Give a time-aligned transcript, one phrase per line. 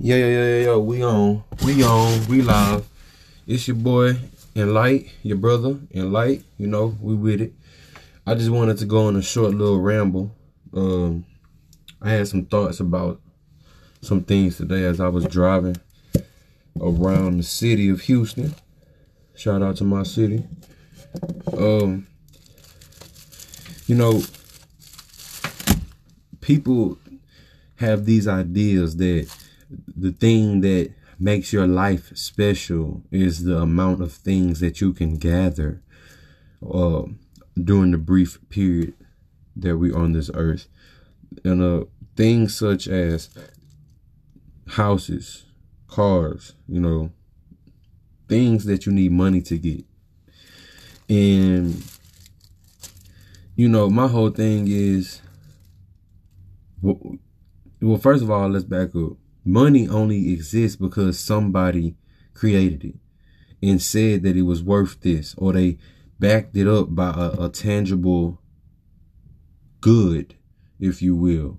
[0.00, 0.76] Yeah, yeah, yeah, yeah.
[0.76, 1.42] We on.
[1.64, 2.24] We on.
[2.28, 2.88] We live.
[3.48, 4.12] It's your boy
[4.54, 6.44] Enlight, your brother Enlight.
[6.56, 7.52] You know, we with it.
[8.24, 10.30] I just wanted to go on a short little ramble.
[10.72, 11.24] Um,
[12.00, 13.20] I had some thoughts about
[14.00, 15.78] some things today as I was driving
[16.80, 18.54] around the city of Houston.
[19.34, 20.44] Shout out to my city.
[21.56, 22.06] Um,
[23.88, 24.22] you know,
[26.40, 26.98] people
[27.76, 29.28] have these ideas that
[30.00, 35.16] the thing that makes your life special is the amount of things that you can
[35.16, 35.82] gather
[36.62, 37.02] uh,
[37.62, 38.94] during the brief period
[39.56, 40.68] that we're on this earth.
[41.44, 41.84] And uh,
[42.16, 43.28] things such as
[44.68, 45.46] houses,
[45.88, 47.10] cars, you know,
[48.28, 49.84] things that you need money to get.
[51.08, 51.82] And,
[53.56, 55.22] you know, my whole thing is,
[56.80, 59.16] well, first of all, let's back up
[59.48, 61.96] money only exists because somebody
[62.34, 62.94] created it
[63.62, 65.78] and said that it was worth this or they
[66.20, 68.40] backed it up by a, a tangible
[69.80, 70.34] good
[70.80, 71.58] if you will.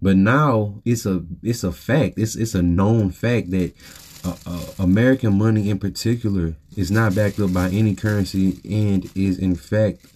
[0.00, 2.18] But now it's a it's a fact.
[2.18, 3.72] It's it's a known fact that
[4.24, 9.38] uh, uh, American money in particular is not backed up by any currency and is
[9.38, 10.06] in fact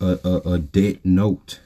[0.00, 1.60] a, a, a debt note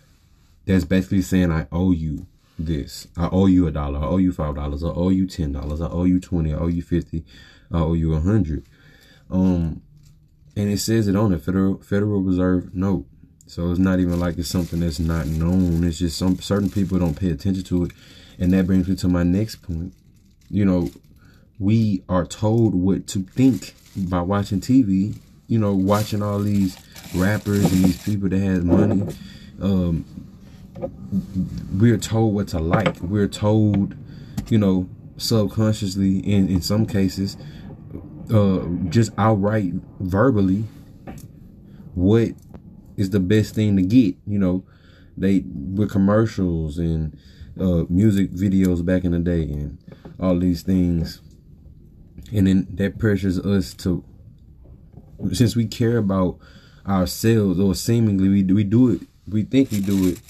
[0.64, 2.26] that's basically saying I owe you
[2.58, 3.06] this.
[3.16, 4.00] I owe you a dollar.
[4.00, 4.82] I owe you five dollars.
[4.82, 5.80] I owe you ten dollars.
[5.80, 6.52] I owe you twenty.
[6.52, 7.24] I owe you fifty.
[7.72, 8.66] I owe you a hundred.
[9.30, 9.82] Um,
[10.56, 13.06] and it says it on the Federal Federal Reserve note.
[13.46, 15.84] So it's not even like it's something that's not known.
[15.84, 17.92] It's just some certain people don't pay attention to it,
[18.38, 19.94] and that brings me to my next point.
[20.50, 20.90] You know,
[21.58, 25.16] we are told what to think by watching TV.
[25.48, 26.76] You know, watching all these
[27.14, 29.14] rappers and these people that have money.
[29.60, 30.04] Um,
[31.72, 33.00] we're told what to like.
[33.00, 33.94] We're told,
[34.48, 37.36] you know, subconsciously in in some cases,
[38.32, 40.64] uh, just outright verbally,
[41.94, 42.30] what
[42.96, 44.16] is the best thing to get.
[44.26, 44.64] You know,
[45.16, 47.16] they with commercials and
[47.60, 49.78] uh, music videos back in the day and
[50.20, 51.20] all these things,
[52.32, 54.04] and then that pressures us to,
[55.32, 56.38] since we care about
[56.86, 60.20] ourselves or seemingly we we do it, we think we do it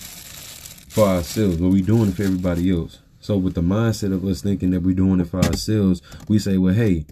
[0.96, 3.00] for ourselves, but we doing it for everybody else.
[3.20, 6.56] So with the mindset of us thinking that we're doing it for ourselves, we say,
[6.56, 7.04] well, hey,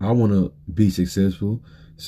[0.00, 1.60] I want to be successful.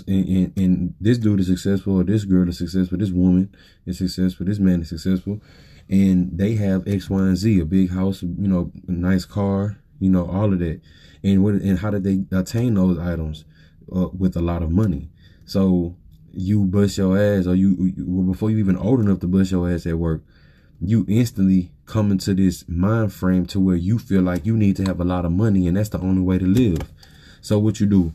[0.06, 3.52] And, and, and, this dude is successful, or this girl is successful, this woman
[3.86, 5.40] is successful, this man is successful.
[5.88, 9.78] And they have X, Y, and Z, a big house, you know, a nice car,
[9.98, 10.80] you know, all of that.
[11.24, 13.44] And what, and how did they attain those items?
[13.92, 15.08] Uh, with a lot of money.
[15.44, 15.96] So
[16.32, 19.52] you bust your ass, or you, you well, before you even old enough to bust
[19.52, 20.22] your ass at work,
[20.80, 24.84] you instantly come into this mind frame to where you feel like you need to
[24.84, 26.78] have a lot of money and that's the only way to live.
[27.40, 28.12] So what you do,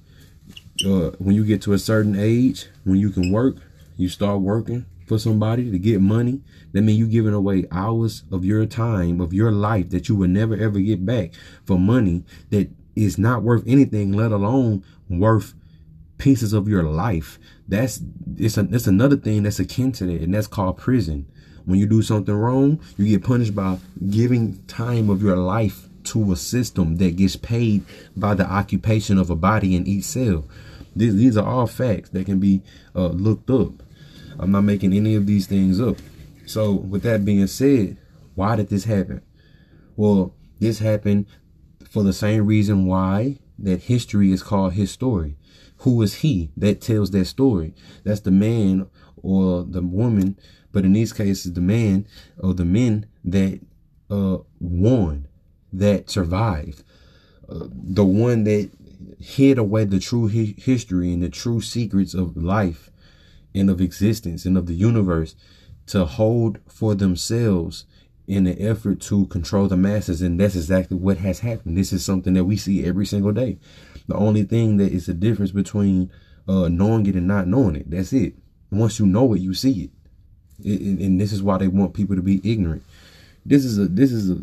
[0.86, 3.56] uh, when you get to a certain age, when you can work,
[3.98, 6.42] you start working for somebody to get money.
[6.72, 10.28] That means you giving away hours of your time, of your life that you will
[10.28, 11.34] never ever get back
[11.66, 15.54] for money that is not worth anything, let alone worth
[16.18, 17.40] pieces of your life.
[17.68, 18.02] That's
[18.38, 21.26] it's a, it's another thing that's akin to that, and that's called prison.
[21.66, 23.78] When you do something wrong, you get punished by
[24.10, 27.84] giving time of your life to a system that gets paid
[28.16, 30.48] by the occupation of a body in each cell.
[30.96, 32.62] These, these are all facts that can be
[32.96, 33.72] uh, looked up.
[34.40, 35.98] I'm not making any of these things up.
[36.46, 37.98] So with that being said,
[38.36, 39.22] why did this happen?
[39.96, 41.28] Well, this happened
[41.90, 45.36] for the same reason why that history is called his story.
[45.82, 47.74] Who is he that tells that story?
[48.04, 48.88] That's the man
[49.22, 50.38] or the woman
[50.72, 53.60] but in these cases, the man or the men that
[54.10, 55.28] uh, won,
[55.74, 56.84] that survived,
[57.50, 58.72] uh, the one that
[59.20, 62.90] hid away the true hi history and the true secrets of life
[63.54, 65.36] and of existence and of the universe
[65.88, 67.86] to hold for themselves
[68.28, 70.22] in the effort to control the masses.
[70.22, 71.78] And that's exactly what has happened.
[71.78, 73.58] This is something that we see every single day.
[74.08, 76.12] The only thing that is the difference between
[76.48, 77.90] uh, knowing it and not knowing it.
[77.90, 78.36] That's it.
[78.72, 79.92] Once you know it, you see it
[80.64, 82.84] and, and this is why they want people to be ignorant.
[83.46, 84.38] This is a this is a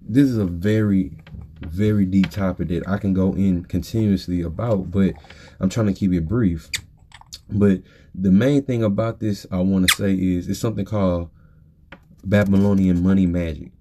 [0.00, 1.12] this is a very
[1.60, 5.14] very deep topic that I can go in continuously about, but
[5.58, 6.70] I'm trying to keep it brief.
[7.48, 7.80] But
[8.14, 11.30] the main thing about this I want to say is it's something called
[12.28, 13.72] Babylonian money magic.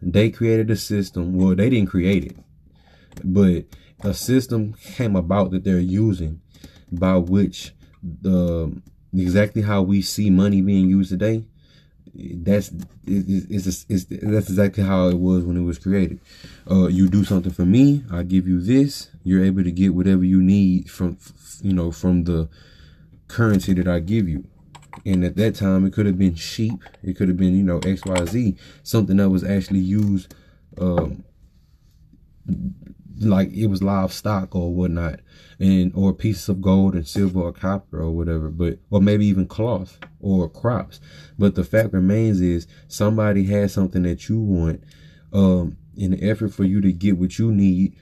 [0.00, 1.36] They created a system.
[1.36, 2.36] Well, they didn't create it,
[3.22, 3.64] but
[4.02, 6.40] a system came about that they're using
[6.90, 7.72] by which
[8.02, 8.80] the
[9.14, 11.44] exactly how we see money being used today
[12.14, 12.70] that's
[13.06, 16.20] it's, it's, it's, that's exactly how it was when it was created.
[16.70, 19.08] Uh, you do something for me, I give you this.
[19.24, 21.18] You're able to get whatever you need from
[21.62, 22.48] you know from the
[23.28, 24.44] currency that I give you.
[25.06, 26.82] And at that time, it could have been sheep.
[27.02, 30.34] It could have been you know X Y Z, something that was actually used.
[30.78, 31.24] Um,
[33.20, 35.20] like it was livestock or whatnot
[35.60, 39.46] and or pieces of gold and silver or copper or whatever but or maybe even
[39.46, 41.00] cloth or crops
[41.38, 44.82] but the fact remains is somebody has something that you want
[45.32, 47.94] um in the effort for you to get what you need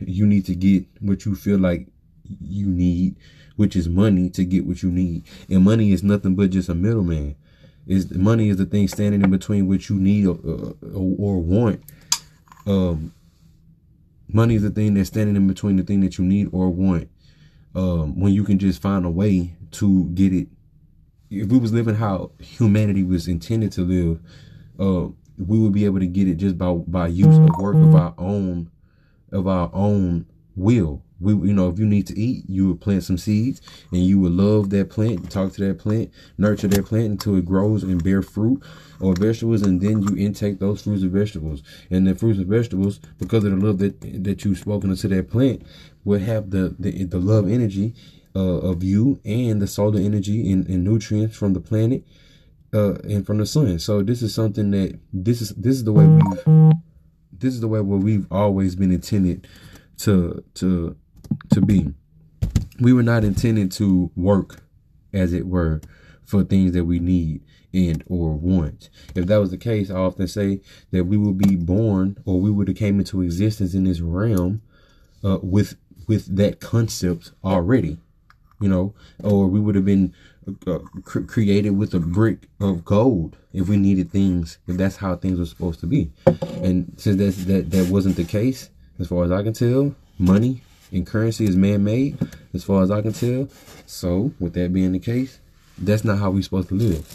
[0.00, 1.88] you need to get what you feel like
[2.40, 3.16] you need
[3.56, 6.74] which is money to get what you need and money is nothing but just a
[6.74, 7.36] middleman
[7.86, 10.38] is money is the thing standing in between what you need or,
[10.94, 11.82] or, or want
[12.66, 13.12] um
[14.34, 17.08] money is the thing that's standing in between the thing that you need or want.
[17.74, 20.48] Um, when you can just find a way to get it.
[21.30, 24.20] If we was living how humanity was intended to live,
[24.78, 27.94] uh, we would be able to get it just by by use of work of
[27.94, 28.70] our own
[29.32, 33.02] of our own will we you know if you need to eat you would plant
[33.02, 33.60] some seeds
[33.90, 37.44] and you would love that plant talk to that plant nurture that plant until it
[37.44, 38.62] grows and bear fruit
[39.00, 41.62] or vegetables and then you intake those fruits and vegetables.
[41.90, 45.30] And the fruits and vegetables because of the love that that you've spoken into that
[45.30, 45.62] plant
[46.04, 47.94] will have the the, the love energy
[48.36, 52.04] uh, of you and the solar energy and, and nutrients from the planet
[52.72, 53.78] uh, and from the sun.
[53.78, 56.72] So this is something that this is this is the way we've
[57.32, 59.46] this is the way where we've always been intended
[59.98, 60.96] to to
[61.50, 61.92] to be.
[62.80, 64.62] We were not intended to work,
[65.12, 65.80] as it were,
[66.24, 67.42] for things that we need
[67.72, 68.88] and or want.
[69.14, 70.60] If that was the case, I often say
[70.92, 74.62] that we would be born or we would have came into existence in this realm
[75.24, 75.76] uh, with
[76.06, 77.98] with that concept already,
[78.60, 80.14] you know, or we would have been
[80.66, 85.16] uh, cr- created with a brick of gold if we needed things, if that's how
[85.16, 86.12] things were supposed to be.
[86.62, 90.62] And since that's, that that wasn't the case, as far as I can tell, money
[90.92, 92.18] and currency is man-made,
[92.52, 93.48] as far as I can tell.
[93.86, 95.38] So, with that being the case,
[95.78, 97.06] that's not how we're supposed to live.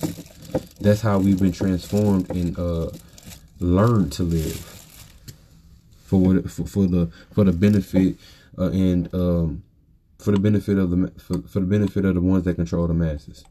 [0.80, 2.90] That's how we've been transformed and uh,
[3.60, 4.80] learned to live
[6.06, 8.16] for what for, for the for the benefit
[8.58, 9.64] uh, and um,
[10.18, 12.94] for the benefit of the for, for the benefit of the ones that control the
[12.94, 13.44] masses.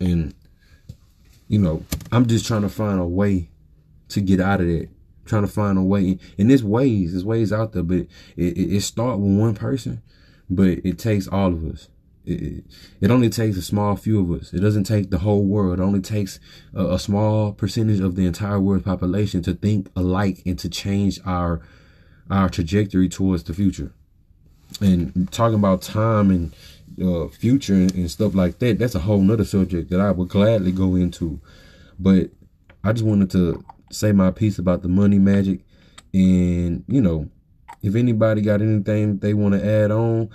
[0.00, 0.34] And
[1.48, 3.48] you know, I'm just trying to find a way
[4.08, 4.88] to get out of that
[5.24, 6.18] trying to find a way.
[6.38, 10.02] And there's ways, there's ways out there, but it, it, it start with one person,
[10.50, 11.88] but it takes all of us.
[12.24, 12.64] It,
[13.00, 14.52] it only takes a small few of us.
[14.52, 15.78] It doesn't take the whole world.
[15.78, 16.38] It only takes
[16.74, 21.20] a, a small percentage of the entire world population to think alike and to change
[21.24, 21.60] our
[22.30, 23.92] our trajectory towards the future.
[24.80, 26.54] And talking about time and
[27.02, 30.28] uh, future and, and stuff like that, that's a whole nother subject that I would
[30.28, 31.40] gladly go into.
[31.98, 32.30] But
[32.84, 35.60] I just wanted to say my piece about the money magic.
[36.14, 37.28] And, you know,
[37.82, 40.30] if anybody got anything they want to add on,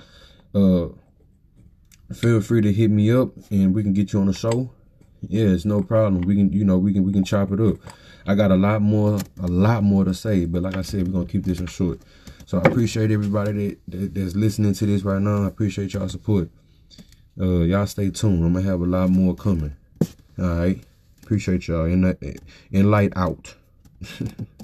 [0.56, 0.88] uh,
[2.14, 4.72] feel free to hit me up and we can get you on the show.
[5.22, 6.22] Yeah, it's no problem.
[6.22, 7.78] We can, you know, we can we can chop it up.
[8.26, 11.14] I got a lot more, a lot more to say, but like I said, we're
[11.14, 12.00] gonna keep this one short.
[12.46, 15.44] So I appreciate everybody that, that that's listening to this right now.
[15.44, 16.50] I appreciate y'all support.
[17.40, 18.44] Uh, y'all stay tuned.
[18.44, 19.76] I'm gonna have a lot more coming.
[20.40, 20.84] All right.
[21.28, 21.84] Appreciate y'all.
[21.84, 22.16] In,
[22.72, 23.56] in light out.